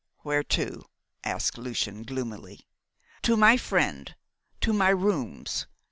[0.21, 0.81] "Where to?"
[1.23, 2.65] asked Lucian gloomily.
[3.21, 4.15] "To my friend
[4.61, 5.67] to my rooms.